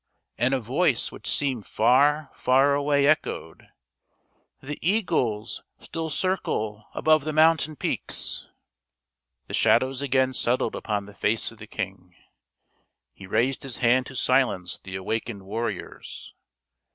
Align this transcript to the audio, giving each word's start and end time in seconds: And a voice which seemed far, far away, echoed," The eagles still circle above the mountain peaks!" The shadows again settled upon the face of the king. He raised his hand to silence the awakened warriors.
And 0.35 0.55
a 0.55 0.59
voice 0.59 1.11
which 1.11 1.29
seemed 1.29 1.67
far, 1.67 2.31
far 2.33 2.73
away, 2.73 3.05
echoed," 3.05 3.67
The 4.69 4.79
eagles 4.81 5.61
still 5.77 6.09
circle 6.09 6.87
above 6.95 7.23
the 7.23 7.31
mountain 7.31 7.75
peaks!" 7.75 8.49
The 9.47 9.53
shadows 9.53 10.01
again 10.01 10.33
settled 10.33 10.75
upon 10.75 11.05
the 11.05 11.13
face 11.13 11.51
of 11.51 11.59
the 11.59 11.67
king. 11.67 12.15
He 13.13 13.27
raised 13.27 13.61
his 13.61 13.77
hand 13.77 14.07
to 14.07 14.15
silence 14.15 14.79
the 14.79 14.95
awakened 14.95 15.43
warriors. 15.43 16.33